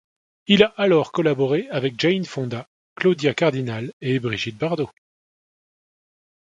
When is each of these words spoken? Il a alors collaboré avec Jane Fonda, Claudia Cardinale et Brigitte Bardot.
Il 0.47 0.63
a 0.63 0.73
alors 0.77 1.11
collaboré 1.11 1.67
avec 1.69 1.99
Jane 1.99 2.25
Fonda, 2.25 2.67
Claudia 2.95 3.35
Cardinale 3.35 3.93
et 4.01 4.17
Brigitte 4.17 4.57
Bardot. 4.57 4.89